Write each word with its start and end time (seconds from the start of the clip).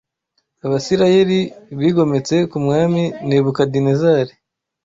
Abisirayeli 0.65 1.39
bigometse 1.79 2.35
ku 2.49 2.57
Mwami 2.65 3.03
Nebukadinezari 3.27 4.33